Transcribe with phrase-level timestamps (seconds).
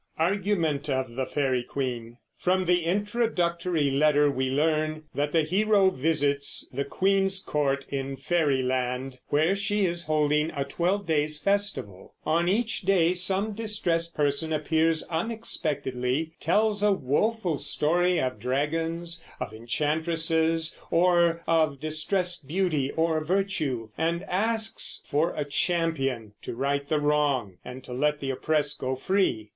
[0.17, 2.17] ARGUMENT OF THE FAERY QUEEN.
[2.39, 8.63] From the introductory letter we learn that the hero visits the queen's court in Fairy
[8.63, 12.15] Land, while she is holding a twelve days festival.
[12.25, 19.53] On each day some distressed person appears unexpectedly, tells a woful story of dragons, of
[19.53, 26.99] enchantresses, or of distressed beauty or virtue, and asks for a champion to right the
[26.99, 29.49] wrong and to let the oppressed go free.